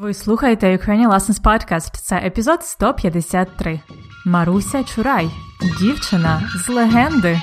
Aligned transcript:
Ви 0.00 0.14
слухаєте 0.14 0.76
Ukrainian 0.76 1.08
Lessons 1.08 1.42
Podcast. 1.42 1.96
Це 1.96 2.16
епізод 2.16 2.62
153. 2.64 3.80
Маруся 4.26 4.84
Чурай. 4.84 5.30
Дівчина 5.80 6.42
з 6.56 6.68
легенди. 6.68 7.40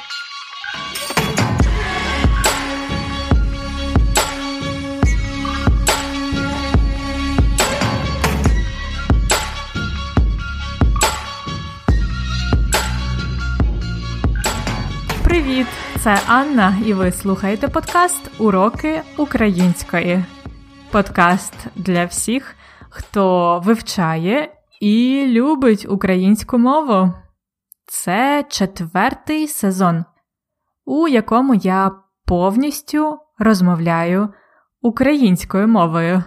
Привіт! 15.23 15.67
Це 15.99 16.19
Анна, 16.27 16.77
і 16.85 16.93
ви 16.93 17.11
слухаєте 17.11 17.67
подкаст 17.67 18.31
Уроки 18.37 19.01
української. 19.17 20.25
Подкаст 20.91 21.53
для 21.75 22.05
всіх, 22.05 22.55
хто 22.89 23.59
вивчає 23.59 24.53
і 24.81 25.25
любить 25.27 25.85
українську 25.89 26.57
мову. 26.57 27.13
Це 27.85 28.45
четвертий 28.49 29.47
сезон, 29.47 30.05
у 30.85 31.07
якому 31.07 31.55
я 31.55 31.91
повністю 32.25 33.19
розмовляю 33.39 34.33
українською 34.81 35.67
мовою, 35.67 36.23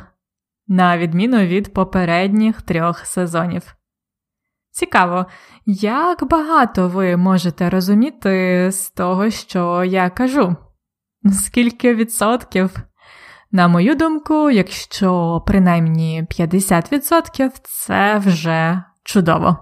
на 0.66 0.98
відміну 0.98 1.38
від 1.38 1.74
попередніх 1.74 2.62
трьох 2.62 2.98
сезонів. 2.98 3.74
Цікаво, 4.70 5.26
як 5.66 6.28
багато 6.28 6.88
ви 6.88 7.16
можете 7.16 7.70
розуміти 7.70 8.68
з 8.72 8.90
того, 8.90 9.30
що 9.30 9.84
я 9.84 10.10
кажу? 10.10 10.56
Скільки 11.32 11.94
відсотків? 11.94 12.89
На 13.52 13.68
мою 13.68 13.94
думку, 13.94 14.50
якщо 14.50 15.42
принаймні 15.46 16.26
50%, 16.30 17.50
це 17.62 18.18
вже 18.18 18.84
чудово. 19.04 19.58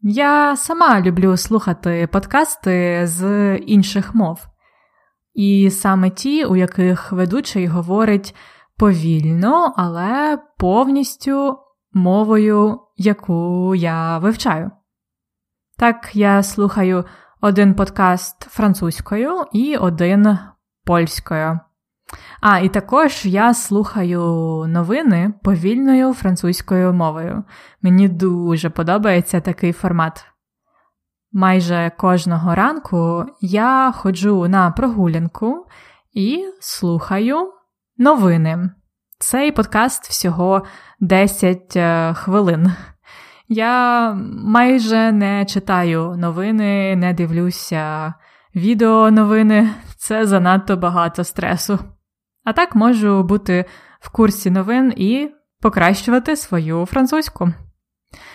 Я 0.00 0.56
сама 0.56 1.00
люблю 1.00 1.36
слухати 1.36 2.08
подкасти 2.12 3.06
з 3.06 3.56
інших 3.56 4.14
мов, 4.14 4.46
і 5.34 5.70
саме 5.70 6.10
ті, 6.10 6.44
у 6.44 6.56
яких 6.56 7.12
ведучий 7.12 7.66
говорить 7.66 8.34
повільно, 8.78 9.74
але 9.76 10.38
повністю 10.58 11.58
мовою, 11.92 12.80
яку 12.96 13.74
я 13.74 14.18
вивчаю. 14.18 14.70
Так, 15.78 16.10
я 16.12 16.42
слухаю 16.42 17.04
один 17.40 17.74
подкаст 17.74 18.42
французькою 18.42 19.44
і 19.52 19.76
один 19.76 20.38
польською. 20.84 21.60
А, 22.40 22.58
і 22.58 22.68
також 22.68 23.26
я 23.26 23.54
слухаю 23.54 24.20
новини 24.68 25.34
повільною 25.42 26.14
французькою 26.14 26.92
мовою. 26.92 27.44
Мені 27.82 28.08
дуже 28.08 28.70
подобається 28.70 29.40
такий 29.40 29.72
формат. 29.72 30.26
Майже 31.32 31.92
кожного 31.96 32.54
ранку 32.54 33.26
я 33.40 33.92
ходжу 33.96 34.48
на 34.48 34.70
прогулянку 34.70 35.66
і 36.12 36.44
слухаю 36.60 37.52
новини. 37.98 38.70
Цей 39.18 39.52
подкаст 39.52 40.08
всього 40.08 40.62
10 41.00 41.76
е, 41.76 42.14
хвилин. 42.14 42.72
Я 43.48 44.12
майже 44.44 45.12
не 45.12 45.44
читаю 45.44 46.14
новини, 46.16 46.96
не 46.96 47.12
дивлюся 47.12 48.14
відео 48.54 49.10
новини, 49.10 49.70
це 49.96 50.26
занадто 50.26 50.76
багато 50.76 51.24
стресу. 51.24 51.78
А 52.44 52.52
так 52.52 52.74
можу 52.74 53.22
бути 53.22 53.64
в 54.00 54.10
курсі 54.10 54.50
новин 54.50 54.92
і 54.96 55.30
покращувати 55.60 56.36
свою 56.36 56.86
французьку. 56.86 57.52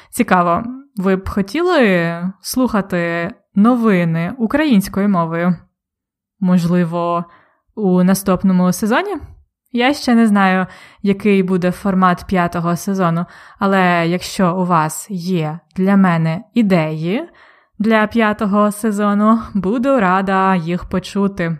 Цікаво, 0.09 0.63
ви 0.95 1.16
б 1.16 1.29
хотіли 1.29 2.23
слухати 2.41 3.31
новини 3.55 4.33
українською 4.38 5.09
мовою? 5.09 5.56
Можливо, 6.39 7.25
у 7.75 8.03
наступному 8.03 8.73
сезоні? 8.73 9.16
Я 9.72 9.94
ще 9.94 10.16
не 10.16 10.28
знаю, 10.28 10.67
який 11.01 11.44
буде 11.44 11.72
формат 11.72 12.25
п'ятого 12.28 12.75
сезону, 12.75 13.25
але 13.59 14.07
якщо 14.07 14.55
у 14.57 14.66
вас 14.66 15.07
є 15.09 15.59
для 15.75 15.97
мене 15.97 16.44
ідеї 16.53 17.29
для 17.79 18.07
п'ятого 18.07 18.72
сезону, 18.72 19.39
буду 19.53 20.00
рада 20.00 20.55
їх 20.55 20.85
почути. 20.85 21.57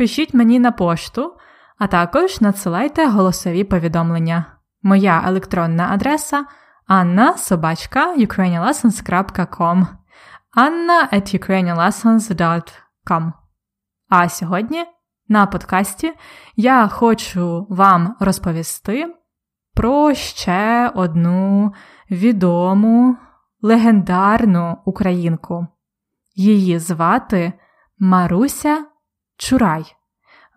Пишіть 0.00 0.34
мені 0.34 0.58
на 0.58 0.72
пошту, 0.72 1.36
а 1.78 1.86
також 1.86 2.40
надсилайте 2.40 3.06
голосові 3.06 3.64
повідомлення. 3.64 4.44
Моя 4.82 5.22
електронна 5.26 5.88
адреса 5.92 6.44
anna 6.88 7.36
собачка 7.36 8.16
ukrainianlessons.com 8.16 9.86
anna 10.56 11.12
at 11.12 11.40
ukrainianlessons.com 11.40 13.32
А 14.08 14.28
сьогодні 14.28 14.84
на 15.28 15.46
подкасті 15.46 16.12
я 16.56 16.88
хочу 16.88 17.66
вам 17.70 18.16
розповісти 18.20 19.14
про 19.74 20.14
ще 20.14 20.92
одну 20.94 21.72
відому 22.10 23.16
легендарну 23.62 24.78
українку. 24.84 25.66
Її 26.34 26.78
звати 26.78 27.52
Маруся 27.98 28.89
Чурай. 29.40 29.84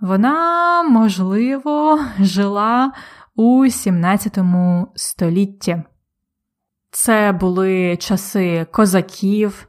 Вона, 0.02 0.84
можливо, 0.84 2.00
жила 2.20 2.92
у 3.36 3.70
17 3.70 4.38
столітті. 4.96 5.84
Це 6.92 7.32
були 7.32 7.98
часи 7.98 8.66
козаків, 8.72 9.68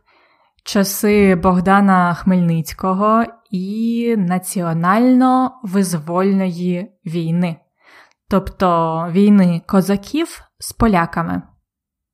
часи 0.64 1.34
Богдана 1.34 2.14
Хмельницького 2.14 3.24
і 3.50 4.14
національно-визвольної 4.18 6.86
війни, 7.06 7.56
тобто 8.28 9.08
війни 9.10 9.62
козаків 9.66 10.42
з 10.58 10.72
поляками. 10.72 11.42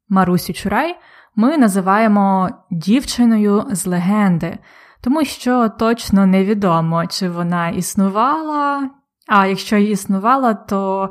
Марусю 0.09 0.53
Чурай 0.53 0.97
ми 1.37 1.59
називаємо 1.59 2.51
дівчиною 2.71 3.67
з 3.71 3.87
легенди, 3.87 4.59
тому 5.01 5.25
що 5.25 5.69
точно 5.69 6.27
невідомо, 6.27 7.07
чи 7.07 7.29
вона 7.29 7.69
існувала, 7.69 8.91
а 9.29 9.47
якщо 9.47 9.77
і 9.77 9.91
існувала, 9.91 10.55
то 10.55 11.11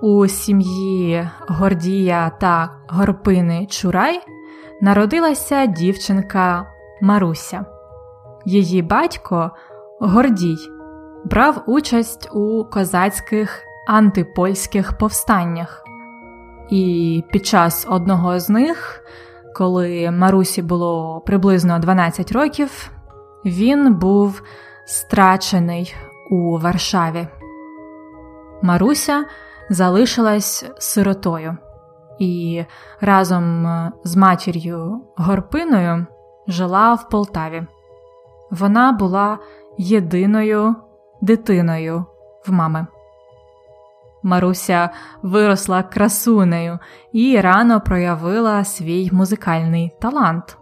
у 0.00 0.26
сім'ї 0.26 1.28
Гордія 1.48 2.30
та 2.40 2.70
Горпини 2.88 3.66
Чурай 3.66 4.20
народилася 4.80 5.66
дівчинка 5.66 6.66
Маруся. 7.00 7.64
Її 8.44 8.82
батько 8.82 9.50
Гордій 10.00 10.58
брав 11.24 11.62
участь 11.66 12.28
у 12.32 12.64
козацьких 12.64 13.62
антипольських 13.86 14.98
повстаннях. 14.98 15.87
І 16.70 17.24
під 17.32 17.46
час 17.46 17.86
одного 17.90 18.40
з 18.40 18.48
них, 18.48 19.04
коли 19.54 20.10
Марусі 20.10 20.62
було 20.62 21.22
приблизно 21.26 21.78
12 21.78 22.32
років, 22.32 22.90
він 23.44 23.94
був 23.94 24.42
страчений 24.86 25.94
у 26.30 26.58
Варшаві. 26.58 27.28
Маруся 28.62 29.24
залишилась 29.70 30.70
сиротою 30.78 31.56
і 32.18 32.64
разом 33.00 33.66
з 34.04 34.16
матір'ю 34.16 35.00
Горпиною 35.16 36.06
жила 36.48 36.94
в 36.94 37.08
Полтаві. 37.08 37.66
Вона 38.50 38.92
була 38.92 39.38
єдиною 39.78 40.74
дитиною 41.20 42.04
в 42.46 42.52
мами. 42.52 42.86
Маруся 44.22 44.90
виросла 45.22 45.82
красунею 45.82 46.78
і 47.12 47.40
рано 47.40 47.80
проявила 47.80 48.64
свій 48.64 49.10
музикальний 49.12 49.92
талант. 50.00 50.58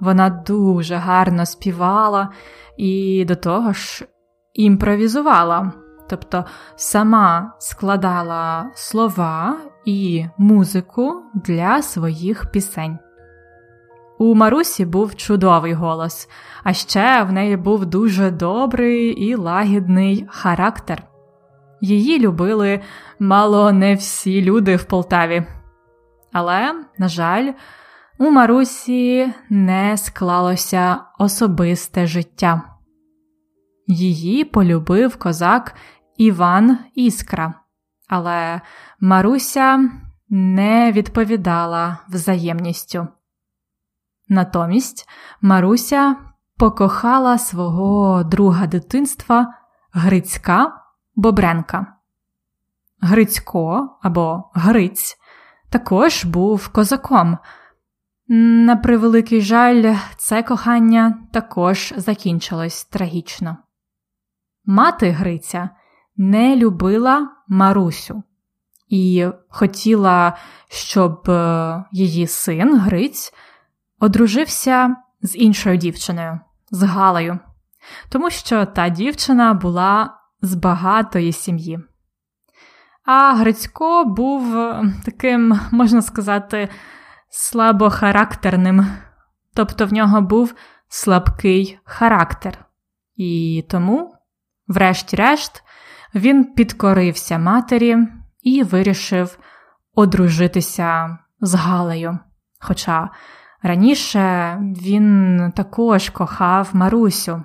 Вона 0.00 0.30
дуже 0.30 0.96
гарно 0.96 1.46
співала 1.46 2.28
і 2.76 3.24
до 3.28 3.36
того 3.36 3.72
ж 3.72 4.06
імпровізувала, 4.54 5.72
тобто 6.08 6.44
сама 6.76 7.52
складала 7.58 8.70
слова 8.74 9.56
і 9.84 10.26
музику 10.38 11.22
для 11.34 11.82
своїх 11.82 12.50
пісень. 12.50 12.98
У 14.18 14.34
Марусі 14.34 14.84
був 14.84 15.14
чудовий 15.14 15.72
голос, 15.72 16.28
а 16.64 16.72
ще 16.72 17.22
в 17.22 17.32
неї 17.32 17.56
був 17.56 17.86
дуже 17.86 18.30
добрий 18.30 19.08
і 19.08 19.34
лагідний 19.34 20.26
характер. 20.28 21.07
Її 21.80 22.18
любили 22.18 22.80
мало 23.18 23.72
не 23.72 23.94
всі 23.94 24.42
люди 24.42 24.76
в 24.76 24.84
Полтаві. 24.84 25.46
Але, 26.32 26.84
на 26.98 27.08
жаль, 27.08 27.52
у 28.18 28.30
Марусі 28.30 29.32
не 29.50 29.96
склалося 29.96 31.00
особисте 31.18 32.06
життя. 32.06 32.62
Її 33.86 34.44
полюбив 34.44 35.16
козак 35.16 35.74
Іван 36.16 36.78
Іскра, 36.94 37.54
але 38.08 38.60
Маруся 39.00 39.90
не 40.28 40.92
відповідала 40.92 41.98
взаємністю. 42.08 43.08
Натомість 44.28 45.08
Маруся 45.40 46.16
покохала 46.58 47.38
свого 47.38 48.24
друга 48.24 48.66
дитинства 48.66 49.54
Грицька 49.92 50.77
Бобренка. 51.18 51.86
Грицько 53.00 53.98
або 54.02 54.50
Гриць 54.54 55.18
також 55.70 56.24
був 56.24 56.68
козаком. 56.68 57.38
На 58.28 58.76
превеликий 58.76 59.40
жаль, 59.40 59.94
це 60.16 60.42
кохання 60.42 61.18
також 61.32 61.94
закінчилось 61.96 62.84
трагічно. 62.84 63.56
Мати 64.64 65.10
Гриця 65.10 65.70
не 66.16 66.56
любила 66.56 67.28
Марусю 67.48 68.22
і 68.88 69.26
хотіла, 69.48 70.36
щоб 70.68 71.30
е, 71.30 71.84
її 71.92 72.26
син 72.26 72.78
Гриць 72.78 73.32
одружився 74.00 74.96
з 75.22 75.36
іншою 75.36 75.76
дівчиною, 75.76 76.40
з 76.70 76.82
Галею, 76.82 77.38
тому 78.08 78.30
що 78.30 78.66
та 78.66 78.88
дівчина 78.88 79.54
була 79.54 80.17
з 80.42 80.54
багатої 80.54 81.32
сім'ї. 81.32 81.80
А 83.04 83.34
Грицько 83.34 84.04
був 84.04 84.56
е, 84.56 84.92
таким, 85.04 85.60
можна 85.70 86.02
сказати, 86.02 86.68
слабохарактерним, 87.30 88.86
тобто 89.54 89.86
в 89.86 89.92
нього 89.92 90.20
був 90.20 90.54
слабкий 90.88 91.78
характер. 91.84 92.64
І 93.16 93.64
тому, 93.68 94.14
врешті-решт, 94.68 95.64
він 96.14 96.44
підкорився 96.44 97.38
матері 97.38 97.96
і 98.42 98.62
вирішив 98.62 99.38
одружитися 99.94 101.18
з 101.40 101.54
Галею. 101.54 102.18
Хоча 102.60 103.10
раніше 103.62 104.56
він 104.60 105.38
також 105.56 106.10
кохав 106.10 106.70
Марусю. 106.72 107.42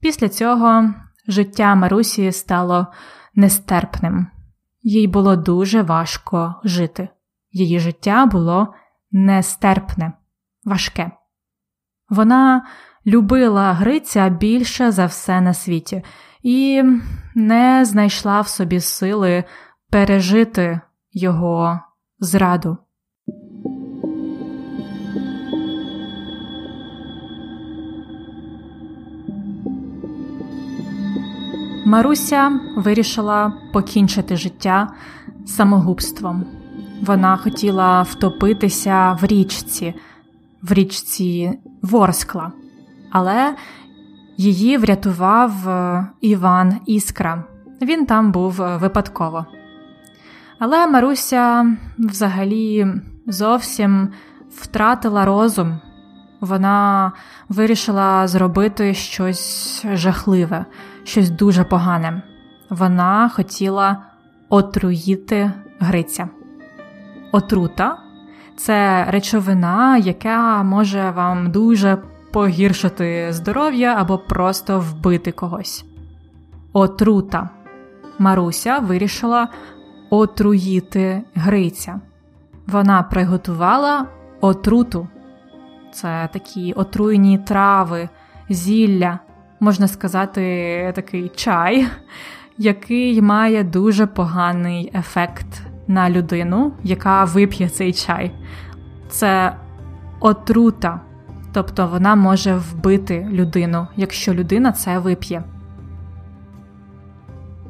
Після 0.00 0.28
цього 0.28 0.94
життя 1.28 1.74
Марусі 1.74 2.32
стало 2.32 2.86
нестерпним, 3.34 4.26
їй 4.82 5.06
було 5.06 5.36
дуже 5.36 5.82
важко 5.82 6.54
жити. 6.64 7.08
Її 7.50 7.80
життя 7.80 8.26
було 8.26 8.74
нестерпне, 9.10 10.12
важке. 10.64 11.10
Вона 12.08 12.66
любила 13.06 13.72
Гриця 13.72 14.28
більше 14.28 14.90
за 14.90 15.06
все 15.06 15.40
на 15.40 15.54
світі 15.54 16.02
і 16.42 16.82
не 17.34 17.84
знайшла 17.84 18.40
в 18.40 18.48
собі 18.48 18.80
сили 18.80 19.44
пережити 19.90 20.80
його 21.12 21.80
зраду. 22.18 22.78
Маруся 31.90 32.60
вирішила 32.76 33.52
покінчити 33.72 34.36
життя 34.36 34.92
самогубством. 35.46 36.44
Вона 37.02 37.36
хотіла 37.36 38.02
втопитися 38.02 39.18
в 39.20 39.26
річці, 39.26 39.94
в 40.62 40.72
річці 40.72 41.58
Ворскла, 41.82 42.52
але 43.10 43.54
її 44.36 44.76
врятував 44.76 45.68
е, 45.68 46.06
Іван 46.20 46.76
Іскра. 46.86 47.44
Він 47.82 48.06
там 48.06 48.32
був 48.32 48.62
е, 48.62 48.76
випадково. 48.76 49.46
Але 50.58 50.86
Маруся 50.86 51.76
взагалі 51.98 52.86
зовсім 53.26 54.08
втратила 54.50 55.24
розум. 55.24 55.80
Вона 56.40 57.12
вирішила 57.48 58.28
зробити 58.28 58.94
щось 58.94 59.86
жахливе, 59.92 60.64
щось 61.04 61.30
дуже 61.30 61.64
погане. 61.64 62.22
Вона 62.70 63.28
хотіла 63.28 63.96
отруїти 64.48 65.52
Гриця. 65.78 66.28
Отрута 67.32 67.98
це 68.56 69.04
речовина, 69.04 69.96
яка 69.96 70.62
може 70.62 71.10
вам 71.10 71.50
дуже 71.50 71.98
погіршити 72.32 73.32
здоров'я 73.32 73.94
або 73.98 74.18
просто 74.18 74.80
вбити 74.80 75.32
когось. 75.32 75.84
Отрута. 76.72 77.48
Маруся 78.18 78.78
вирішила 78.78 79.48
отруїти 80.10 81.22
Гриця. 81.34 82.00
Вона 82.66 83.02
приготувала 83.02 84.06
отруту. 84.40 85.08
Це 85.92 86.28
такі 86.32 86.72
отруйні 86.72 87.38
трави, 87.38 88.08
зілля, 88.48 89.18
можна 89.60 89.88
сказати, 89.88 90.92
такий 90.94 91.28
чай, 91.28 91.86
який 92.58 93.22
має 93.22 93.64
дуже 93.64 94.06
поганий 94.06 94.92
ефект 94.94 95.62
на 95.86 96.10
людину, 96.10 96.72
яка 96.84 97.24
вип'є 97.24 97.68
цей 97.68 97.92
чай. 97.92 98.32
Це 99.08 99.56
отрута, 100.20 101.00
тобто 101.52 101.86
вона 101.86 102.14
може 102.14 102.54
вбити 102.54 103.28
людину, 103.30 103.86
якщо 103.96 104.34
людина 104.34 104.72
це 104.72 104.98
вип'є. 104.98 105.42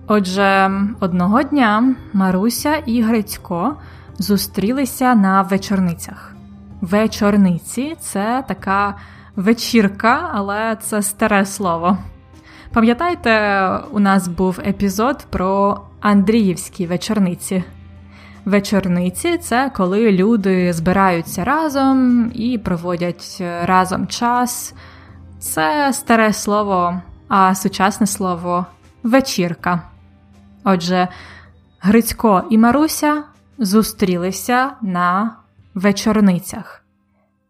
Отже, 0.07 0.71
одного 1.01 1.43
дня 1.43 1.95
Маруся 2.13 2.77
і 2.77 3.03
Грицько 3.03 3.77
зустрілися 4.19 5.15
на 5.15 5.43
вечорницях. 5.43 6.35
Вечорниці 6.81 7.97
це 8.01 8.45
така 8.49 8.95
вечірка, 9.41 10.31
але 10.33 10.77
це 10.81 11.03
старе 11.03 11.47
слово. 11.47 11.99
Пам'ятаєте, 12.73 13.71
у 13.91 14.01
нас 14.01 14.29
був 14.29 14.61
епізод 14.67 15.27
про 15.31 15.81
Андріївські 16.01 16.87
вечорниці. 16.87 17.65
Вечорниці 18.45 19.39
це 19.39 19.71
коли 19.77 20.13
люди 20.13 20.73
збираються 20.73 21.45
разом 21.45 22.31
і 22.35 22.59
проводять 22.59 23.43
разом 23.65 24.07
час. 24.07 24.75
Це 25.39 25.93
старе 25.93 26.33
слово, 26.33 27.03
а 27.29 27.55
сучасне 27.55 28.07
слово 28.07 28.67
вечірка. 29.03 29.83
Отже, 30.65 31.09
Грицько 31.81 32.43
і 32.51 32.59
Маруся 32.59 33.23
зустрілися 33.59 34.71
на 34.83 35.37
вечорницях, 35.75 36.80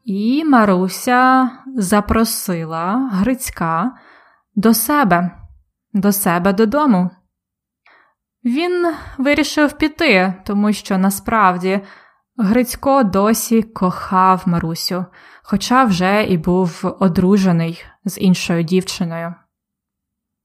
і 0.04 0.45
Маруся 0.45 1.50
запросила 1.76 3.11
Грицька 3.12 3.92
до 4.54 4.75
себе, 4.75 5.30
до 5.92 6.12
себе 6.12 6.52
додому. 6.52 7.11
Він 8.45 8.95
вирішив 9.19 9.73
піти, 9.73 10.35
тому 10.45 10.73
що 10.73 10.99
насправді 10.99 11.80
Грицько 12.37 13.02
досі 13.02 13.62
кохав 13.62 14.42
Марусю, 14.47 15.04
хоча 15.42 15.85
вже 15.85 16.25
і 16.25 16.38
був 16.38 16.97
одружений 17.00 17.85
з 18.04 18.19
іншою 18.19 18.62
дівчиною. 18.62 19.35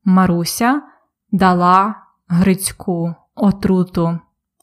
Маруся 0.04 0.82
дала 1.32 1.96
Грицьку 2.28 3.16
отруту, 3.36 4.20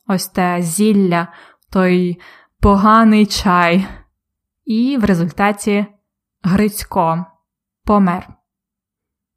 ось 0.07 0.27
те 0.27 0.63
зілля, 0.63 1.29
той 1.71 2.21
поганий 2.61 3.27
чай, 3.27 3.87
і 4.65 4.97
в 4.97 5.05
результаті 5.05 5.87
Грицько 6.43 7.27
помер. 7.85 8.29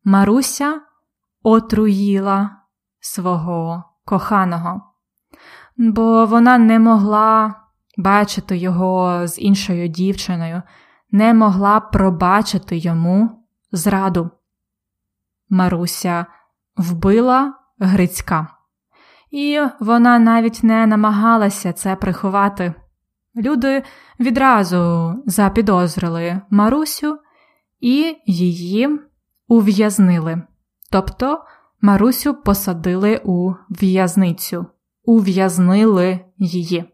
Маруся 0.04 0.82
отруїла 1.44 2.52
свого 3.00 3.84
коханого, 4.06 4.82
бо 5.78 6.26
вона 6.26 6.58
не 6.58 6.80
могла 6.80 7.56
бачити 7.98 8.58
його 8.58 9.28
з 9.28 9.40
іншою 9.40 9.88
дівчиною, 9.88 10.62
не 11.12 11.34
могла 11.34 11.80
пробачити 11.80 12.78
йому 12.78 13.46
зраду. 13.72 14.32
Маруся 15.50 16.26
вбила 16.78 17.54
Грицька, 17.80 18.48
і 19.32 19.62
вона 19.80 20.20
навіть 20.20 20.64
не 20.64 20.88
намагалася 20.88 21.74
це 21.74 21.96
приховати. 21.96 22.74
Люди 23.36 23.84
відразу 24.20 25.14
запідозрили 25.26 26.42
Марусю 26.50 27.20
і 27.80 28.16
її 28.26 29.00
ув'язнили. 29.48 30.42
Тобто 30.92 31.44
Марусю 31.82 32.34
посадили 32.34 33.22
у 33.24 33.54
в'язницю, 33.70 34.66
ув'язнили 35.04 36.20
її. 36.38 36.92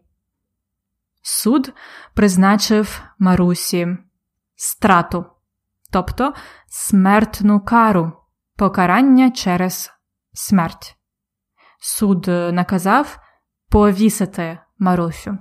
Суд 1.22 1.72
призначив 2.14 3.02
Марусі 3.18 3.96
страту, 4.56 5.24
тобто 5.90 6.34
смертну 6.68 7.60
кару, 7.60 8.12
покарання 8.56 9.30
через 9.30 9.90
смерть. 10.32 10.96
Суд 11.80 12.26
наказав 12.28 13.18
повісити 13.68 14.58
Марусю. 14.78 15.38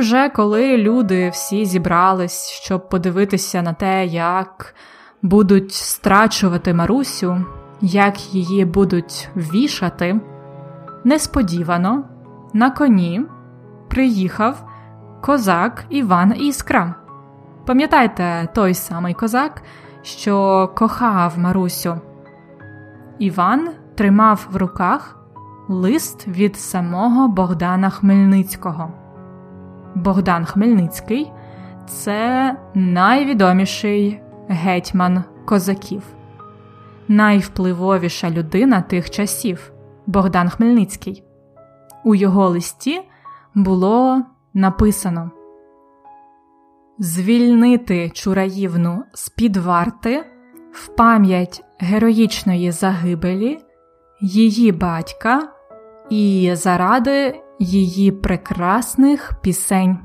Вже 0.00 0.28
коли 0.28 0.76
люди 0.76 1.28
всі 1.28 1.64
зібрались, 1.64 2.48
щоб 2.48 2.88
подивитися 2.88 3.62
на 3.62 3.72
те, 3.72 4.06
як 4.06 4.74
будуть 5.22 5.72
страчувати 5.72 6.74
Марусю, 6.74 7.44
як 7.80 8.34
її 8.34 8.64
будуть 8.64 9.28
вішати, 9.36 10.20
несподівано 11.04 12.04
на 12.52 12.70
коні 12.70 13.22
приїхав 13.88 14.64
козак 15.20 15.84
Іван 15.88 16.34
Іскра. 16.36 16.94
Пам'ятаєте 17.66 18.48
той 18.54 18.74
самий 18.74 19.14
козак, 19.14 19.62
що 20.02 20.68
кохав 20.76 21.38
Марусю? 21.38 22.00
Іван 23.18 23.68
тримав 23.94 24.48
в 24.50 24.56
руках 24.56 25.16
лист 25.68 26.28
від 26.28 26.56
самого 26.56 27.28
Богдана 27.28 27.90
Хмельницького. 27.90 28.92
Богдан 29.94 30.44
Хмельницький 30.44 31.32
це 31.86 32.56
найвідоміший 32.74 34.20
гетьман 34.48 35.24
козаків, 35.44 36.02
найвпливовіша 37.08 38.30
людина 38.30 38.82
тих 38.82 39.10
часів 39.10 39.72
Богдан 40.06 40.48
Хмельницький. 40.48 41.24
У 42.04 42.14
його 42.14 42.48
листі 42.48 43.00
було 43.54 44.22
написано 44.54 45.30
Звільнити 46.98 48.10
Чураївну 48.10 49.04
з 49.12 49.28
під 49.28 49.56
варти 49.56 50.24
в 50.72 50.88
пам'ять 50.88 51.64
героїчної 51.78 52.70
загибелі, 52.70 53.58
її 54.20 54.72
батька 54.72 55.48
і 56.10 56.50
заради 56.54 57.40
її 57.60 58.12
прекрасних 58.12 59.32
пісень. 59.42 59.98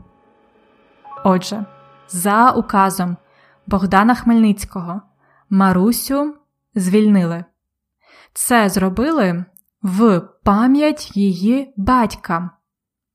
Отже, 1.24 1.66
за 2.08 2.52
указом 2.52 3.18
Богдана 3.68 4.16
Хмельницького 4.16 5.02
Марусю 5.50 6.36
звільнили. 6.76 7.46
Це 8.34 8.70
зробили 8.70 9.46
в 9.82 10.22
пам'ять 10.44 11.18
її 11.18 11.74
батька, 11.78 12.50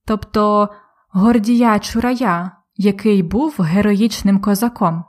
тобто 0.07 0.69
Гордія 1.09 1.79
Чурая, 1.79 2.51
який 2.77 3.23
був 3.23 3.57
героїчним 3.61 4.41
козаком. 4.41 5.05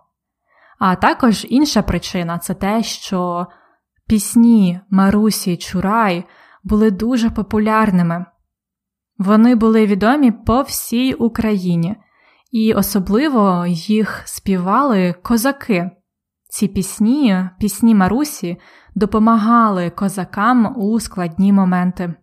А 0.79 0.95
також 0.95 1.45
інша 1.49 1.81
причина 1.81 2.37
це 2.37 2.53
те, 2.53 2.83
що 2.83 3.47
пісні 4.07 4.79
Марусі 4.89 5.57
Чурай 5.57 6.25
були 6.63 6.91
дуже 6.91 7.29
популярними. 7.29 8.25
Вони 9.21 9.55
були 9.55 9.85
відомі 9.85 10.31
по 10.31 10.61
всій 10.61 11.13
Україні, 11.13 11.95
і 12.51 12.73
особливо 12.73 13.65
їх 13.67 14.21
співали 14.25 15.13
козаки. 15.13 15.91
Ці 16.49 16.67
пісні, 16.67 17.49
пісні 17.59 17.95
Марусі, 17.95 18.57
допомагали 18.95 19.89
козакам 19.89 20.73
у 20.77 20.99
складні 20.99 21.53
моменти. 21.53 22.13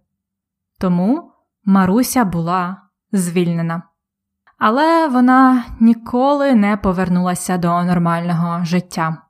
Тому 0.80 1.32
Маруся 1.64 2.24
була 2.24 2.82
звільнена. 3.12 3.82
Але 4.58 5.08
вона 5.08 5.64
ніколи 5.80 6.54
не 6.54 6.76
повернулася 6.76 7.58
до 7.58 7.82
нормального 7.82 8.64
життя. 8.64 9.22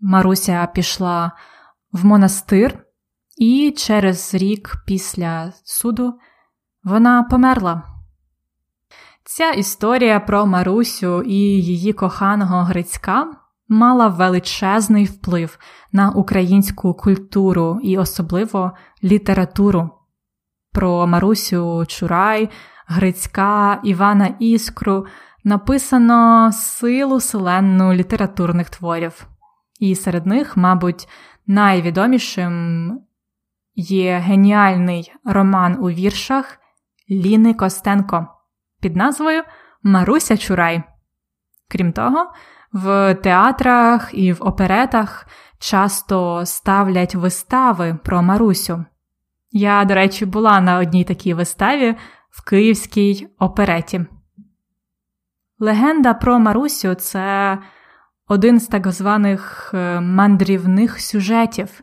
Маруся 0.00 0.66
пішла 0.66 1.32
в 1.92 2.04
монастир, 2.04 2.78
і 3.36 3.74
через 3.76 4.34
рік 4.34 4.76
після 4.86 5.52
суду 5.64 6.14
вона 6.86 7.22
померла. 7.22 7.82
Ця 9.24 9.50
історія 9.50 10.20
про 10.20 10.46
Марусю 10.46 11.22
і 11.22 11.34
її 11.62 11.92
коханого 11.92 12.62
Грицька 12.62 13.26
мала 13.68 14.08
величезний 14.08 15.04
вплив 15.04 15.58
на 15.92 16.10
українську 16.10 16.94
культуру 16.94 17.80
і 17.82 17.98
особливо 17.98 18.72
літературу. 19.04 19.90
Про 20.72 21.06
Марусю 21.06 21.84
Чурай, 21.88 22.50
Грицька, 22.86 23.80
Івана 23.84 24.34
Іскру 24.38 25.06
написано 25.44 26.50
силу 26.52 27.20
селенну 27.20 27.92
літературних 27.92 28.70
творів, 28.70 29.26
і 29.80 29.94
серед 29.94 30.26
них, 30.26 30.56
мабуть, 30.56 31.08
найвідомішим 31.46 32.90
є 33.74 34.18
геніальний 34.18 35.12
роман 35.24 35.76
у 35.80 35.90
віршах 35.90 36.58
Ліни 37.10 37.54
Костенко 37.54 38.26
під 38.80 38.96
назвою 38.96 39.42
Маруся 39.82 40.36
Чурай. 40.36 40.82
Крім 41.68 41.92
того, 41.92 42.32
в 42.72 43.14
театрах 43.14 44.10
і 44.12 44.32
в 44.32 44.36
оперетах 44.40 45.26
часто 45.58 46.46
ставлять 46.46 47.14
вистави 47.14 47.98
про 48.04 48.22
Марусю. 48.22 48.84
Я, 49.50 49.84
до 49.84 49.94
речі, 49.94 50.26
була 50.26 50.60
на 50.60 50.78
одній 50.78 51.04
такій 51.04 51.34
виставі 51.34 51.96
в 52.30 52.44
Київській 52.44 53.28
опереті. 53.38 54.06
Легенда 55.58 56.14
про 56.14 56.38
Марусю 56.38 56.94
це 56.94 57.58
один 58.28 58.60
з 58.60 58.66
так 58.66 58.88
званих 58.88 59.70
е, 59.74 60.00
мандрівних 60.00 61.00
сюжетів. 61.00 61.80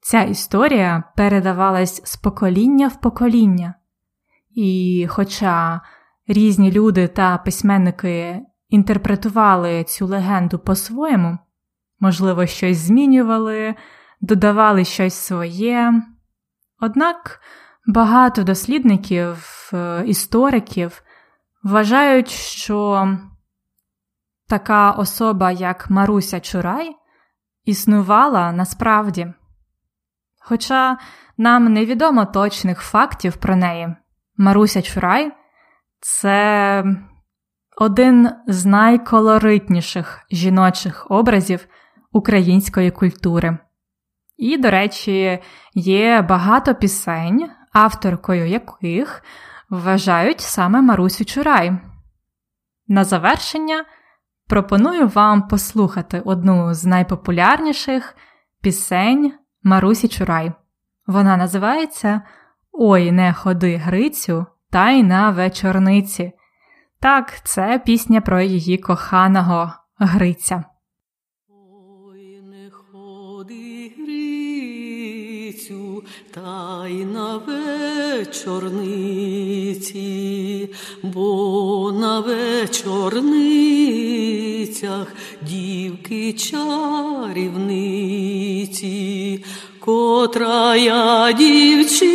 Ця 0.00 0.22
історія 0.22 1.04
передавалась 1.16 2.02
з 2.04 2.16
покоління 2.16 2.88
в 2.88 3.00
покоління. 3.00 3.74
І, 4.50 5.06
хоча 5.10 5.80
різні 6.26 6.72
люди 6.72 7.08
та 7.08 7.38
письменники 7.38 8.40
інтерпретували 8.68 9.84
цю 9.84 10.06
легенду 10.06 10.58
по-своєму, 10.58 11.38
можливо, 12.00 12.46
щось 12.46 12.78
змінювали, 12.78 13.74
додавали 14.20 14.84
щось 14.84 15.14
своє. 15.14 16.02
Однак 16.80 17.40
багато 17.86 18.42
дослідників, 18.42 19.36
е, 19.74 20.02
істориків 20.06 21.02
вважають, 21.62 22.30
що 22.30 23.08
така 24.48 24.90
особа, 24.90 25.50
як 25.50 25.90
Маруся 25.90 26.40
Чурай, 26.40 26.96
існувала 27.64 28.52
насправді. 28.52 29.32
Хоча 30.40 30.98
нам 31.38 31.72
невідомо 31.72 32.24
точних 32.24 32.80
фактів 32.80 33.36
про 33.36 33.56
неї, 33.56 33.96
Маруся 34.40 34.82
Чурай 34.82 35.32
це 36.00 36.84
один 37.76 38.30
з 38.46 38.66
найколоритніших 38.66 40.26
жіночих 40.30 41.06
образів 41.10 41.66
української 42.12 42.90
культури. 42.90 43.58
І, 44.36 44.56
до 44.56 44.70
речі, 44.70 45.38
є 45.74 46.22
багато 46.22 46.74
пісень, 46.74 47.50
авторкою 47.72 48.46
яких 48.46 49.24
вважають 49.70 50.40
саме 50.40 50.82
Марусю 50.82 51.24
Чурай. 51.24 51.72
На 52.88 53.04
завершення 53.04 53.84
пропоную 54.48 55.08
вам 55.08 55.48
послухати 55.48 56.22
одну 56.24 56.74
з 56.74 56.84
найпопулярніших 56.84 58.16
пісень 58.62 59.32
Марусі 59.62 60.08
Чурай. 60.08 60.52
Вона 61.06 61.36
називається 61.36 62.22
Ой, 62.82 63.12
не 63.12 63.32
ходи 63.32 63.76
Грицю, 63.76 64.46
та 64.70 64.90
й 64.90 65.02
на 65.02 65.30
вечорниці. 65.30 66.32
Так, 67.00 67.40
це 67.44 67.82
пісня 67.86 68.20
про 68.20 68.40
її 68.40 68.78
коханого 68.78 69.72
Гриця. 69.98 70.64
Ой, 71.48 72.42
не 72.42 72.70
ходи 72.70 73.92
Грицю, 73.98 76.04
та 76.34 76.86
й 76.88 77.04
на 77.04 77.36
вечорниці, 77.36 78.78
бо 81.02 81.92
на 82.00 82.20
вечорницях 82.20 85.06
дівки 85.42 86.32
чарівниці, 86.32 87.60
котра 89.80 90.76
я 90.76 91.32
дівчина, 91.32 92.12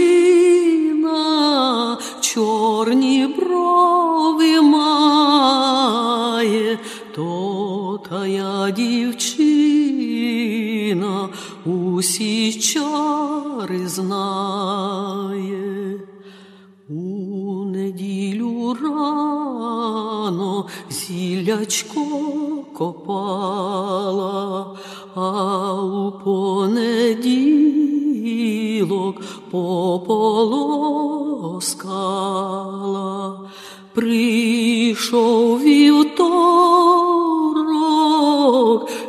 чорні 2.22 3.28
брови 3.38 4.62
має, 4.62 6.00
то 7.16 8.00
та 8.10 8.28
я 8.28 8.72
дівчина 8.72 9.36
усі 11.66 12.54
чари 12.54 13.88
знає. 13.88 15.66
У 16.90 17.66
неділю 17.66 18.78
рано 18.82 20.66
зілячко 20.90 22.06
копала, 22.78 24.76
а 25.16 25.74
у 25.74 26.12
понеділок 28.86 29.22
пополоскала. 29.52 30.20
Прийшов 33.94 35.62
вівторок, 35.62 36.30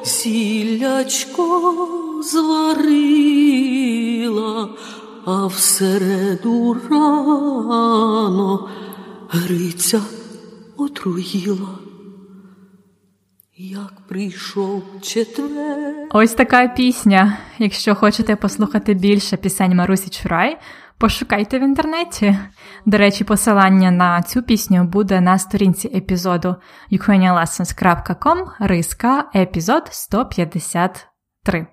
зілячко 0.05 1.75
зварила, 2.23 3.49
а 5.25 5.47
всереду 5.47 6.77
рано 6.91 8.69
Гриця 9.31 10.03
отруїла. 10.77 11.86
Прийшов 14.37 14.83
четвер. 15.03 16.09
Ось 16.11 16.35
така 16.35 16.69
пісня. 16.69 17.39
Якщо 17.59 17.95
хочете 17.95 18.37
послухати 18.37 18.95
більше 18.95 19.37
пісень 19.37 19.77
Марусі 19.77 20.11
Чурай, 20.11 20.59
пошукайте 20.99 21.59
в 21.59 21.63
інтернеті. 21.63 22.39
До 22.87 22.99
речі, 22.99 23.25
посилання 23.25 23.91
на 23.91 24.23
цю 24.23 24.43
пісню 24.43 24.85
буде 24.85 25.21
на 25.21 25.39
сторінці 25.39 25.89
епізоду 25.89 26.57
ukrainianlessons.com 26.93 28.47
риска 28.59 29.25
епізод 29.35 29.89
153. 29.91 31.67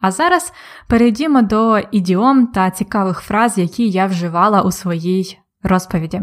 А 0.00 0.10
зараз 0.10 0.52
перейдімо 0.88 1.42
до 1.42 1.78
ідіом 1.78 2.46
та 2.46 2.70
цікавих 2.70 3.20
фраз, 3.20 3.58
які 3.58 3.88
я 3.88 4.06
вживала 4.06 4.62
у 4.62 4.72
своїй 4.72 5.38
розповіді. 5.62 6.20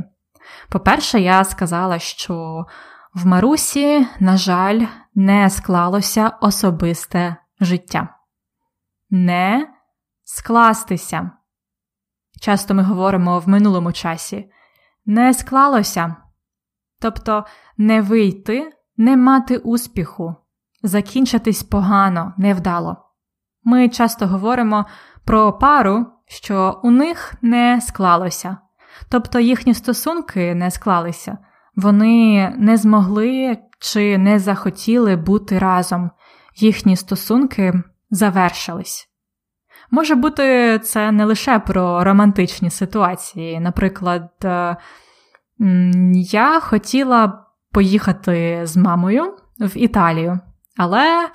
По-перше, 0.70 1.20
я 1.20 1.44
сказала, 1.44 2.00
що 2.00 2.66
в 3.14 3.26
Марусі, 3.26 4.08
на 4.20 4.38
жаль, 4.38 4.86
не 5.16 5.50
склалося 5.50 6.32
особисте 6.42 7.36
життя. 7.60 8.16
Не 9.10 9.68
скластися. 10.24 11.32
Часто 12.42 12.74
ми 12.74 12.84
говоримо 12.84 13.40
в 13.40 13.50
минулому 13.50 13.92
часі. 13.92 14.52
Не 15.06 15.34
склалося. 15.34 16.16
Тобто 17.00 17.46
не 17.78 18.02
вийти, 18.02 18.72
не 18.98 19.18
мати 19.18 19.58
успіху, 19.58 20.36
закінчитись 20.84 21.64
погано, 21.64 22.34
невдало. 22.38 22.98
Ми 23.64 23.90
часто 23.90 24.28
говоримо 24.28 24.86
про 25.26 25.54
пару, 25.54 26.06
що 26.28 26.82
у 26.84 26.92
них 26.92 27.34
не 27.42 27.82
склалося, 27.82 28.58
тобто 29.10 29.40
їхні 29.40 29.74
стосунки 29.74 30.56
не 30.56 30.72
склалися, 30.72 31.38
вони 31.82 32.54
не 32.58 32.78
змогли 32.78 33.58
чи 33.80 34.18
не 34.18 34.40
захотіли 34.40 35.16
бути 35.16 35.60
разом, 35.60 36.12
їхні 36.56 36.96
стосунки 36.96 37.84
завершились. 38.10 39.08
Може 39.92 40.16
бути, 40.16 40.80
це 40.80 41.12
не 41.12 41.26
лише 41.26 41.60
про 41.60 42.04
романтичні 42.04 42.70
ситуації. 42.70 43.60
Наприклад, 43.60 44.30
е, 44.44 44.78
я 46.14 46.60
хотіла 46.60 47.46
поїхати 47.72 48.62
з 48.64 48.78
мамою 48.78 49.38
в 49.60 49.78
Італію, 49.78 50.40
але 50.78 51.30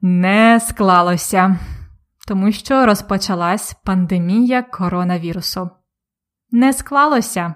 не 0.00 0.60
склалося, 0.60 1.56
тому 2.28 2.52
що 2.52 2.86
розпочалась 2.86 3.74
пандемія 3.84 4.62
коронавірусу. 4.62 5.70
Не 6.50 6.72
склалося. 6.72 7.54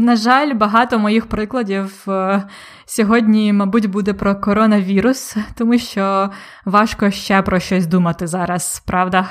На 0.00 0.16
жаль, 0.16 0.54
багато 0.54 0.98
моїх 0.98 1.26
прикладів 1.26 2.04
е, 2.08 2.48
сьогодні, 2.86 3.52
мабуть, 3.52 3.86
буде 3.86 4.14
про 4.14 4.40
коронавірус, 4.40 5.36
тому 5.54 5.78
що 5.78 6.30
важко 6.64 7.10
ще 7.10 7.42
про 7.42 7.60
щось 7.60 7.86
думати 7.86 8.26
зараз, 8.26 8.82
правда? 8.86 9.28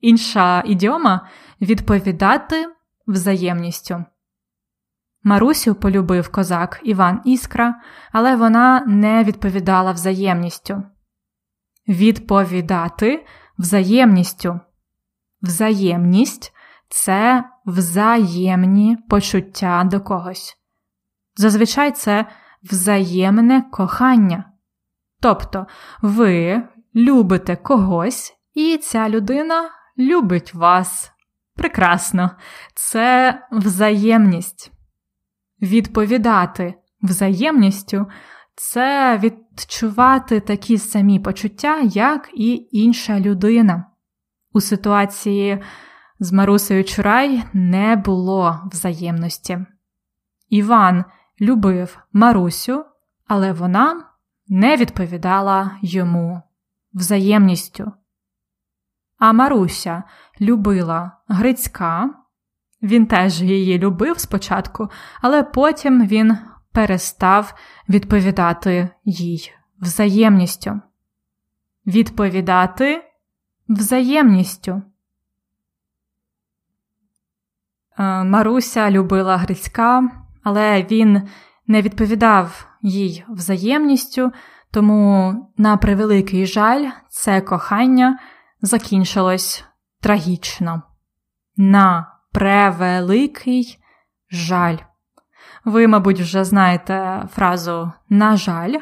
Інша 0.00 0.62
ідіома 0.66 1.28
відповідати 1.60 2.66
взаємністю. 3.06 4.04
Марусю 5.22 5.74
полюбив 5.74 6.28
козак 6.28 6.80
Іван 6.84 7.20
Іскра, 7.24 7.74
але 8.12 8.36
вона 8.36 8.84
не 8.86 9.24
відповідала 9.24 9.92
взаємністю. 9.92 10.82
Відповідати 11.88 13.26
взаємністю. 13.58 14.60
Взаємність 15.42 16.52
це 16.88 17.44
взаємні 17.66 18.98
почуття 19.08 19.84
до 19.84 20.00
когось. 20.00 20.56
Зазвичай 21.36 21.92
це 21.92 22.26
взаємне 22.62 23.62
кохання. 23.72 24.52
Тобто 25.20 25.66
ви 26.02 26.62
любите 26.94 27.56
когось, 27.56 28.34
і 28.54 28.76
ця 28.76 29.08
людина 29.08 29.70
любить 29.98 30.54
вас. 30.54 31.12
Прекрасно, 31.54 32.30
це 32.74 33.40
взаємність. 33.52 34.72
Відповідати 35.62 36.74
взаємністю 37.02 38.06
це 38.54 39.18
відчувати 39.22 40.40
такі 40.40 40.78
самі 40.78 41.20
почуття, 41.20 41.80
як 41.80 42.30
і 42.34 42.68
інша 42.70 43.20
людина. 43.20 43.84
У 44.52 44.60
ситуації 44.60 45.62
з 46.20 46.32
Марусею 46.32 46.84
Чурай 46.84 47.42
не 47.52 47.96
було 47.96 48.60
взаємності. 48.72 49.58
Іван 50.48 51.04
любив 51.40 51.98
Марусю, 52.12 52.84
але 53.26 53.52
вона 53.52 54.04
не 54.48 54.76
відповідала 54.76 55.78
йому 55.82 56.42
взаємністю. 56.94 57.92
А 59.18 59.32
Маруся 59.32 60.02
любила 60.40 61.12
Грицька, 61.28 62.10
він 62.82 63.06
теж 63.06 63.42
її 63.42 63.78
любив 63.78 64.18
спочатку, 64.18 64.88
але 65.20 65.42
потім 65.42 66.06
він 66.06 66.38
перестав 66.72 67.54
відповідати 67.88 68.88
їй 69.04 69.52
взаємністю. 69.80 70.80
Відповідати 71.86 73.04
взаємністю. 73.68 74.82
Маруся 77.98 78.90
любила 78.90 79.36
Грицька, 79.36 80.10
але 80.42 80.82
він 80.82 81.22
не 81.66 81.82
відповідав 81.82 82.66
їй 82.82 83.24
взаємністю, 83.28 84.32
тому, 84.70 85.34
на 85.56 85.76
превеликий 85.76 86.46
жаль, 86.46 86.90
це 87.08 87.40
кохання 87.40 88.18
закінчилось 88.62 89.64
трагічно. 90.00 90.82
На 91.56 92.12
превеликий 92.32 93.78
жаль. 94.30 94.76
Ви, 95.64 95.86
мабуть, 95.86 96.20
вже 96.20 96.44
знаєте 96.44 97.28
фразу 97.32 97.92
на 98.08 98.36
жаль, 98.36 98.74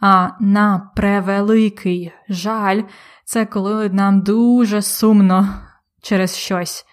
а 0.00 0.28
на 0.40 0.90
превеликий 0.96 2.12
жаль 2.28 2.82
це 3.24 3.46
коли 3.46 3.88
нам 3.88 4.20
дуже 4.20 4.82
сумно 4.82 5.48
через 6.02 6.36
щось 6.36 6.86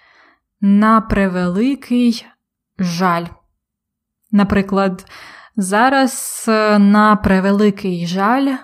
на 0.61 1.01
превеликий 1.01 2.25
жаль. 2.79 3.25
Наприклад, 4.31 5.05
зараз 5.55 6.45
е, 6.47 6.79
на 6.79 7.15
превеликий 7.15 8.07
жаль 8.07 8.55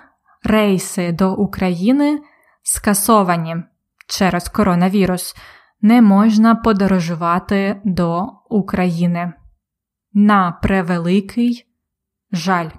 рейси 0.43 1.11
до 1.11 1.33
України 1.33 2.21
скасовані 2.63 3.55
через 4.07 4.49
коронавірус. 4.49 5.35
не 5.81 6.01
можна 6.01 6.55
подорожувати 6.55 7.81
до 7.85 8.27
України. 8.49 9.33
На 10.13 10.51
превеликий 10.51 11.67
жаль. 12.31 12.69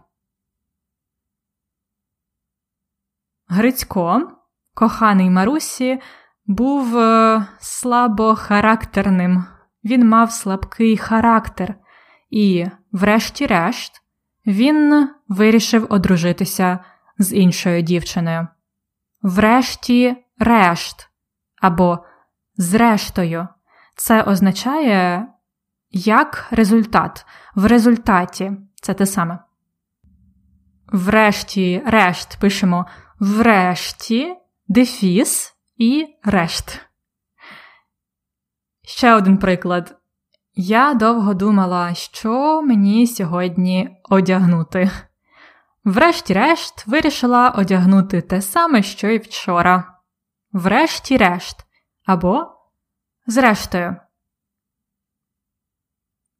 Грицько, 3.48 4.32
коханий 4.74 5.30
Марусі, 5.30 6.00
був 6.46 6.98
е, 6.98 7.46
слабохарактерним. 7.80 9.44
Він 9.84 10.08
мав 10.08 10.32
слабкий 10.32 10.96
характер, 10.96 11.74
і, 12.30 12.66
врешті-решт, 12.92 14.02
він 14.46 15.08
вирішив 15.28 15.86
одружитися 15.90 16.78
з 17.18 17.32
іншою 17.32 17.82
дівчиною. 17.82 18.48
Врешті-решт, 19.22 21.08
або 21.60 22.04
зрештою, 22.56 23.48
це 23.96 24.22
означає 24.22 25.26
як 25.90 26.46
результат. 26.50 27.26
В 27.54 27.66
результаті 27.66 28.52
це 28.74 28.94
те 28.94 29.06
саме. 29.06 29.38
Врешті-решт 30.92 32.38
пишемо 32.40 32.86
врешті, 33.20 34.36
дефіс 34.68 35.54
і 35.76 36.06
решт. 36.24 36.87
Ще 38.88 39.14
один 39.14 39.38
приклад. 39.38 39.96
Я 40.54 40.94
довго 40.94 41.34
думала, 41.34 41.94
що 41.94 42.62
мені 42.62 43.06
сьогодні 43.06 44.00
одягнути. 44.04 44.90
Врешті-решт, 45.84 46.86
вирішила 46.86 47.50
одягнути 47.50 48.20
те 48.20 48.42
саме, 48.42 48.82
що 48.82 49.08
й 49.08 49.18
вчора. 49.18 49.98
Врешті-решт. 50.52 51.56
Або 52.06 52.46
зрештою. 53.26 53.96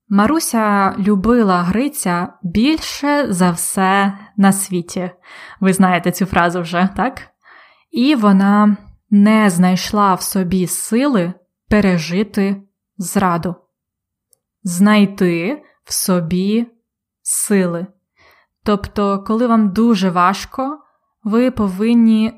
Маруся 0.09 0.95
любила 0.99 1.63
Гриця 1.63 2.33
більше 2.43 3.33
за 3.33 3.51
все 3.51 4.19
на 4.37 4.53
світі. 4.53 5.11
Ви 5.61 5.73
знаєте 5.73 6.13
цю 6.13 6.27
фразу 6.27 6.61
вже, 6.61 6.89
так? 6.97 7.23
І 7.91 8.15
вона 8.15 8.77
не 9.11 9.51
знайшла 9.51 10.15
в 10.15 10.23
собі 10.23 10.67
сили 10.67 11.35
пережити 11.69 12.63
зраду, 12.97 13.55
знайти 14.63 15.63
в 15.85 15.93
собі 15.93 16.67
сили. 17.23 17.87
Тобто, 18.65 19.25
коли 19.27 19.47
вам 19.47 19.73
дуже 19.73 20.11
важко, 20.11 20.79
ви 21.25 21.51
повинні 21.51 22.33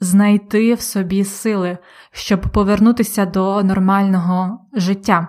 знайти 0.00 0.74
в 0.74 0.80
собі 0.80 1.24
сили, 1.24 1.78
щоб 2.12 2.40
повернутися 2.40 3.26
до 3.26 3.62
нормального 3.62 4.58
життя. 4.72 5.28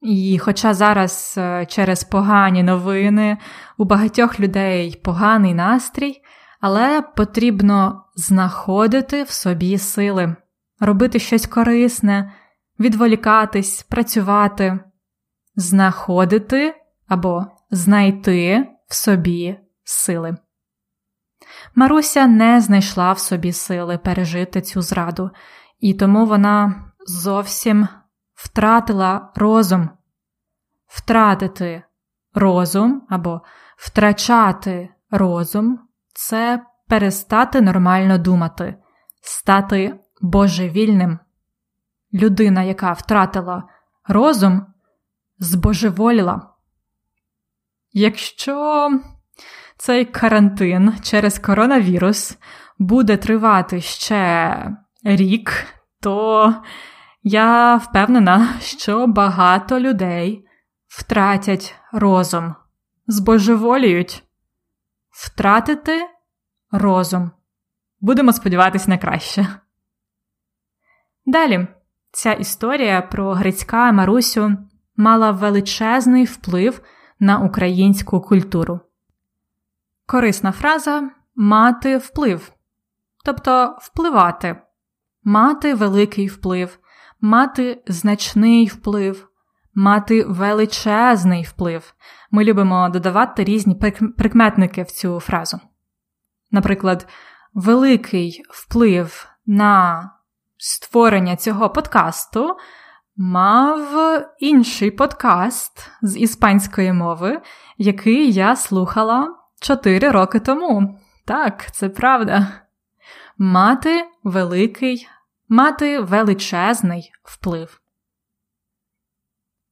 І 0.00 0.38
хоча 0.38 0.74
зараз 0.74 1.34
е, 1.38 1.66
через 1.66 2.04
погані 2.04 2.62
новини 2.62 3.38
у 3.78 3.84
багатьох 3.84 4.40
людей 4.40 5.00
поганий 5.04 5.54
настрій, 5.54 6.22
але 6.60 7.02
потрібно 7.02 8.04
знаходити 8.16 9.22
в 9.22 9.30
собі 9.30 9.78
сили, 9.78 10.36
робити 10.80 11.18
щось 11.18 11.46
корисне, 11.46 12.32
відволікатись, 12.80 13.82
працювати, 13.82 14.78
знаходити 15.56 16.74
або 17.08 17.46
знайти 17.70 18.68
в 18.88 18.94
собі 18.94 19.58
сили. 19.84 20.36
Маруся 21.74 22.26
не 22.26 22.60
знайшла 22.60 23.12
в 23.12 23.18
собі 23.18 23.52
сили 23.52 23.98
пережити 23.98 24.60
цю 24.60 24.82
зраду, 24.82 25.30
і 25.78 25.94
тому 25.94 26.26
вона 26.26 26.84
зовсім 27.06 27.88
втратила 28.34 29.32
розум. 29.34 29.90
Втратити 30.86 31.82
розум 32.34 33.06
або 33.08 33.40
втрачати 33.76 34.88
розум 35.10 35.78
це 36.14 36.62
перестати 36.88 37.60
нормально 37.60 38.18
думати, 38.18 38.76
стати 39.22 40.00
божевільним. 40.20 41.18
Людина, 42.12 42.62
яка 42.62 42.92
втратила 42.92 43.62
розум, 44.08 44.66
збожеволіла. 45.38 46.54
Якщо 47.92 48.90
цей 49.76 50.04
карантин 50.04 50.94
через 51.02 51.38
коронавірус 51.38 52.38
буде 52.78 53.16
тривати 53.16 53.80
ще 53.80 54.76
рік, 55.04 55.66
то 56.00 56.54
я 57.22 57.76
впевнена, 57.76 58.54
що 58.60 59.06
багато 59.06 59.80
людей 59.80 60.44
втратять 60.86 61.74
розум, 61.92 62.54
збожеволіють. 63.06 64.24
Втратити 65.10 66.00
розум. 66.72 67.30
Будемо 68.00 68.32
сподіватися 68.32 68.90
на 68.90 68.98
краще. 68.98 69.46
Далі, 71.28 71.66
ця 72.12 72.32
історія 72.32 73.02
про 73.02 73.32
Грицька 73.32 73.92
Марусю 73.92 74.56
мала 74.96 75.30
величезний 75.30 76.24
вплив 76.24 76.80
на 77.20 77.38
українську 77.38 78.20
культуру. 78.20 78.80
Корисна 80.06 80.52
фраза 80.52 81.10
мати 81.36 81.96
вплив, 81.96 82.52
тобто 83.24 83.78
впливати, 83.80 84.56
мати 85.24 85.74
великий 85.74 86.26
вплив, 86.26 86.78
мати 87.20 87.82
значний 87.86 88.66
вплив, 88.66 89.28
мати 89.74 90.24
величезний 90.24 91.42
вплив. 91.42 91.94
Ми 92.30 92.44
любимо 92.44 92.88
додавати 92.88 93.44
різні 93.44 93.74
прикметники 94.18 94.82
в 94.82 94.90
цю 94.90 95.20
фразу. 95.20 95.60
Наприклад, 96.50 97.06
великий 97.54 98.42
вплив 98.50 99.28
на 99.46 100.17
створення 100.58 101.36
цього 101.36 101.70
подкасту 101.70 102.56
мав 103.16 103.80
інший 104.38 104.90
подкаст 104.90 105.90
з 106.02 106.16
іспанської 106.16 106.92
мови, 106.92 107.40
який 107.78 108.32
я 108.32 108.56
слухала 108.56 109.34
4 109.60 110.10
роки 110.10 110.40
тому. 110.40 110.98
Так, 111.24 111.72
це 111.72 111.88
правда. 111.88 112.48
Мати 113.38 114.04
великий, 114.24 115.08
мати 115.48 116.00
величезний 116.00 117.10
вплив. 117.22 117.80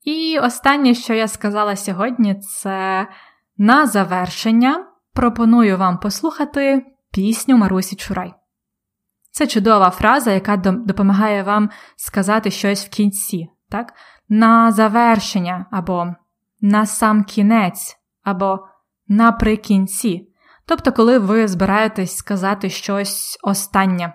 І 0.04 0.38
останнє, 0.38 0.94
що 0.94 1.14
я 1.14 1.28
сказала 1.28 1.76
сьогодні, 1.76 2.34
це 2.34 3.08
на 3.56 3.86
завершення 3.86 4.86
пропоную 5.12 5.78
вам 5.78 5.98
послухати 5.98 6.86
пісню 7.12 7.56
Марусі 7.56 7.96
Чурай. 7.96 8.34
Це 9.36 9.46
чудова 9.46 9.90
фраза, 9.90 10.32
яка 10.32 10.56
допомагає 10.56 11.42
вам 11.42 11.70
сказати 11.96 12.50
щось 12.50 12.86
в 12.86 12.88
кінці, 12.88 13.48
так? 13.70 13.92
на 14.28 14.72
завершення, 14.72 15.66
або 15.70 16.14
на 16.60 16.86
сам 16.86 17.24
кінець, 17.24 17.96
або 18.22 18.68
наприкінці. 19.08 20.32
Тобто, 20.66 20.92
коли 20.92 21.18
ви 21.18 21.48
збираєтесь 21.48 22.16
сказати 22.16 22.70
щось 22.70 23.38
останнє. 23.42 24.14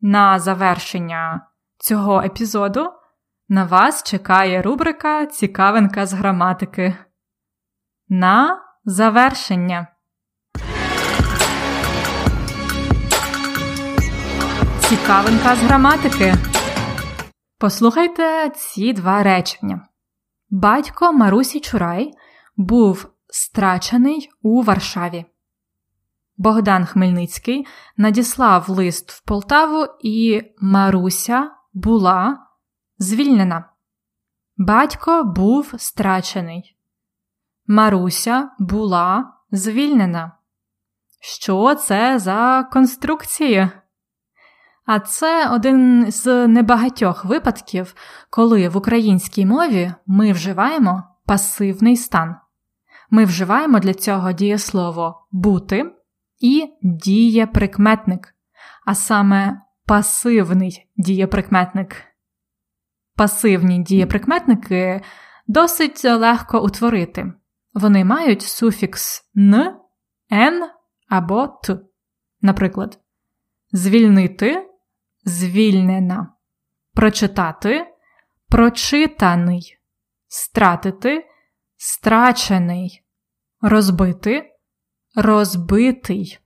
На 0.00 0.38
завершення 0.38 1.46
цього 1.78 2.20
епізоду 2.22 2.90
на 3.48 3.64
вас 3.64 4.02
чекає 4.02 4.62
рубрика 4.62 5.26
Цікавинка 5.26 6.06
з 6.06 6.12
граматики. 6.12 6.96
На 8.08 8.62
завершення. 8.84 9.93
Цікавинка 14.88 15.56
з 15.56 15.58
граматики. 15.58 16.34
Послухайте 17.58 18.50
ці 18.50 18.92
два 18.92 19.22
речення. 19.22 19.88
Батько 20.50 21.12
Марусі 21.12 21.60
Чурай 21.60 22.12
був 22.56 23.10
страчений 23.26 24.30
у 24.42 24.62
Варшаві. 24.62 25.24
Богдан 26.36 26.86
Хмельницький 26.86 27.66
надіслав 27.96 28.70
лист 28.70 29.10
в 29.10 29.24
Полтаву, 29.24 29.86
і 30.00 30.42
Маруся 30.60 31.50
була 31.72 32.38
звільнена. 32.98 33.64
Батько 34.56 35.24
був 35.24 35.74
страчений. 35.78 36.76
Маруся 37.66 38.50
була 38.58 39.32
звільнена. 39.50 40.32
Що 41.20 41.74
це 41.74 42.18
за 42.18 42.68
конструкції? 42.72 43.70
А 44.86 45.00
це 45.00 45.48
один 45.50 46.10
з 46.10 46.46
небагатьох 46.46 47.24
випадків, 47.24 47.94
коли 48.30 48.68
в 48.68 48.76
українській 48.76 49.46
мові 49.46 49.92
ми 50.06 50.32
вживаємо 50.32 51.02
пасивний 51.26 51.96
стан. 51.96 52.36
Ми 53.10 53.24
вживаємо 53.24 53.78
для 53.78 53.94
цього 53.94 54.32
дієслово 54.32 55.28
бути 55.32 55.84
і 56.40 56.68
дієприкметник, 56.82 58.34
а 58.86 58.94
саме 58.94 59.60
пасивний 59.86 60.90
дієприкметник. 60.96 61.96
Пасивні 63.16 63.82
дієприкметники 63.82 65.00
досить 65.46 66.04
легко 66.04 66.64
утворити. 66.64 67.32
Вони 67.74 68.04
мають 68.04 68.42
суфікс 68.42 69.22
н, 69.36 69.54
н 70.32 70.70
або 71.08 71.46
т. 71.46 71.78
Наприклад, 72.40 72.98
звільнити 73.72 74.73
звільнена, 75.24 76.32
прочитати 76.94 77.86
прочитаний, 78.48 79.78
стратити 80.28 81.24
страчений, 81.76 83.02
розбити 83.60 84.50
розбитий. 85.14 86.38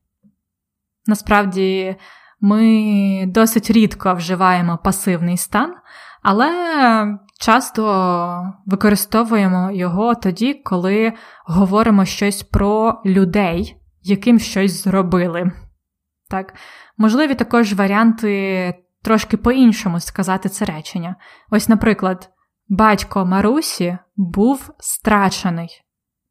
Насправді, 1.07 1.97
ми 2.41 3.25
досить 3.27 3.71
рідко 3.71 4.15
вживаємо 4.15 4.79
пасивний 4.85 5.37
стан, 5.37 5.75
але 6.23 6.51
часто 7.41 7.83
використовуємо 8.67 9.71
його 9.73 10.15
тоді, 10.15 10.55
коли 10.55 11.13
говоримо 11.47 12.05
щось 12.05 12.43
про 12.43 13.03
людей, 13.07 13.77
яким 14.03 14.39
щось 14.39 14.85
зробили. 14.85 15.53
Так, 16.31 16.55
Можливі 16.97 17.35
також 17.35 17.73
варіанти 17.73 18.75
трошки 19.03 19.37
по-іншому 19.37 20.01
сказати 20.01 20.49
це 20.49 20.65
речення. 20.65 21.17
Ось, 21.51 21.69
наприклад, 21.69 22.31
батько 22.69 23.27
Марусі 23.27 23.99
був 24.17 24.71
страчений. 24.79 25.83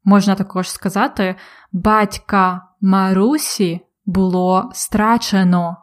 Можна 0.04 0.34
також 0.34 0.70
сказати, 0.70 1.36
батька 1.72 2.68
Марусі 2.80 3.80
було 4.06 4.70
страчено, 4.74 5.76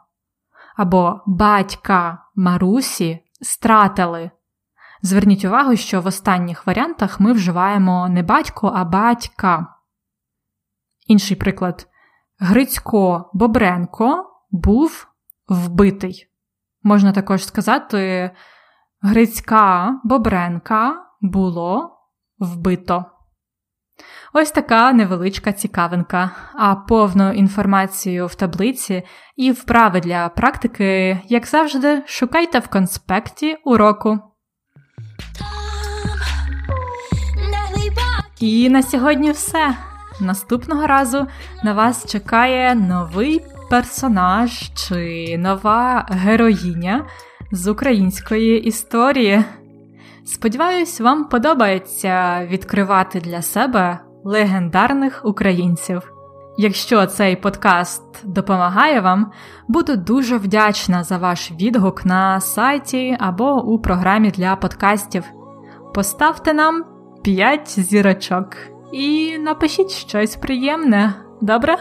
або 0.75 1.21
батька 1.25 2.25
Марусі 2.36 3.19
стратили. 3.41 4.32
Зверніть 5.01 5.45
увагу, 5.45 5.75
що 5.75 6.01
в 6.01 6.06
останніх 6.06 6.67
варіантах 6.67 7.19
ми 7.19 7.34
вживаємо 7.34 8.10
не 8.10 8.23
батько, 8.23 8.71
а 8.75 8.86
батька. 8.86 9.67
Інший 11.08 11.38
приклад. 11.38 11.88
Грицько 12.39 13.30
Бобренко 13.34 14.26
був 14.52 15.08
вбитий. 15.48 16.28
Можна 16.84 17.12
також 17.12 17.45
сказати, 17.45 18.32
Грицька 19.02 20.00
Бобренка 20.04 21.06
було 21.21 21.98
вбито. 22.39 23.06
Ось 24.34 24.52
така 24.52 24.93
невеличка 24.93 25.54
цікавинка, 25.54 26.32
а 26.54 26.76
повну 26.76 27.32
інформацію 27.32 28.28
в 28.28 28.36
таблиці 28.36 29.04
і 29.36 29.52
вправи 29.52 30.00
для 30.00 30.30
практики, 30.30 31.19
як 31.30 31.48
завжди, 31.48 32.04
шукайте 32.06 32.60
в 32.60 32.67
конспекті 32.67 33.58
уроку. 33.65 34.19
І 38.39 38.69
на 38.69 38.84
сьогодні 38.84 39.32
все. 39.32 39.76
Наступного 40.19 40.88
разу 40.88 41.28
на 41.63 41.73
вас 41.73 42.06
чекає 42.12 42.75
новий 42.75 43.41
персонаж 43.69 44.71
чи 44.75 45.36
нова 45.38 46.06
героїня 46.10 47.06
з 47.51 47.67
української 47.67 48.63
історії. 48.63 49.43
Сподіваюсь, 50.25 51.01
вам 51.01 51.25
подобається 51.25 52.45
відкривати 52.45 53.19
для 53.19 53.41
себе 53.41 53.99
легендарних 54.23 55.21
українців. 55.25 56.12
Якщо 56.58 57.06
цей 57.06 57.36
подкаст 57.36 58.04
допомагає 58.23 59.01
вам, 59.01 59.32
буду 59.67 59.95
дуже 59.95 60.38
вдячна 60.38 61.04
за 61.04 61.17
ваш 61.17 61.51
відгук 61.51 62.06
на 62.06 62.41
сайті 62.41 63.17
або 63.19 63.63
у 63.63 63.80
програмі 63.80 64.32
для 64.32 64.56
подкастів. 64.56 65.23
Поставте 65.93 66.54
нам 66.54 66.86
5 67.23 67.80
зірочок 67.80 68.75
і 68.91 69.38
напишіть 69.38 69.91
щось 69.91 70.36
приємне, 70.36 71.13
добре? 71.41 71.78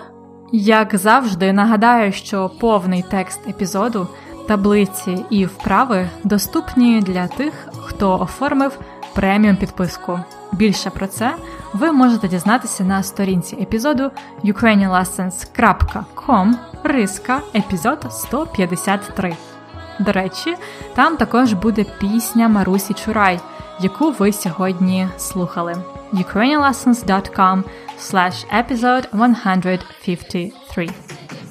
Як 0.52 0.96
завжди, 0.96 1.52
нагадаю, 1.52 2.12
що 2.12 2.50
повний 2.60 3.04
текст 3.10 3.48
епізоду, 3.48 4.08
таблиці 4.48 5.24
і 5.30 5.46
вправи 5.46 6.08
доступні 6.24 7.00
для 7.00 7.26
тих, 7.26 7.68
хто 7.80 8.20
оформив 8.20 8.78
преміум 9.14 9.56
підписку. 9.56 10.20
Більше 10.52 10.90
про 10.90 11.06
це 11.06 11.34
ви 11.72 11.92
можете 11.92 12.28
дізнатися 12.28 12.84
на 12.84 13.02
сторінці 13.02 13.56
епізоду 13.56 14.10
ukrainianlessons.com 14.44 16.52
риска 16.82 17.40
епізод 17.54 18.06
153. 18.10 19.36
До 20.00 20.12
речі, 20.12 20.56
там 20.94 21.16
також 21.16 21.52
буде 21.52 21.84
пісня 22.00 22.48
Марусі 22.48 22.94
Чурай, 22.94 23.40
яку 23.80 24.10
ви 24.10 24.32
сьогодні 24.32 25.08
слухали. 25.18 25.76
ukrainianlessons.com 26.12 27.62
slash 28.00 28.46
episode 28.62 29.06
153. 29.12 30.88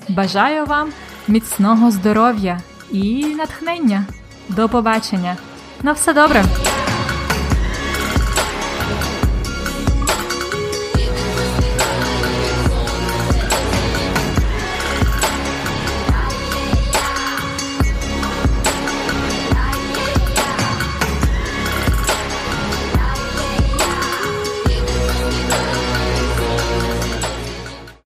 Бажаю 0.09 0.65
вам 0.65 0.89
міцного 1.27 1.91
здоров'я 1.91 2.61
і 2.91 3.25
натхнення. 3.25 4.05
До 4.49 4.69
побачення! 4.69 5.37
На 5.83 5.91
все 5.91 6.13
добре! 6.13 6.43